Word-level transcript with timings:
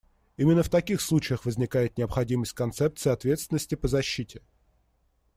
Именно 0.35 0.63
в 0.63 0.69
таких 0.69 0.99
случаях 0.99 1.45
возникает 1.45 1.95
необходимость 1.95 2.53
в 2.53 2.55
концепции 2.55 3.11
ответственности 3.11 3.75
по 3.75 3.87
защите. 3.87 4.41